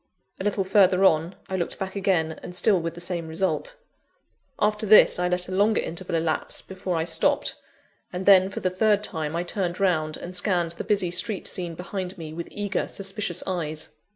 A 0.39 0.43
little 0.43 0.63
further 0.63 1.05
on, 1.05 1.35
I 1.47 1.55
looked 1.55 1.77
back 1.77 1.95
again, 1.95 2.39
and 2.41 2.55
still 2.55 2.81
with 2.81 2.95
the 2.95 2.99
same 2.99 3.27
result. 3.27 3.75
After 4.59 4.87
this, 4.87 5.19
I 5.19 5.27
let 5.29 5.47
a 5.47 5.51
longer 5.51 5.79
interval 5.79 6.15
elapse 6.15 6.63
before 6.63 6.95
I 6.95 7.05
stopped; 7.05 7.53
and 8.11 8.25
then, 8.25 8.49
for 8.49 8.61
the 8.61 8.71
third 8.71 9.03
time, 9.03 9.35
I 9.35 9.43
turned 9.43 9.79
round, 9.79 10.17
and 10.17 10.35
scanned 10.35 10.71
the 10.71 10.83
busy 10.83 11.11
street 11.11 11.45
scene 11.45 11.75
behind 11.75 12.17
me, 12.17 12.33
with 12.33 12.49
eager, 12.49 12.87
suspicious 12.87 13.43
eyes. 13.45 13.89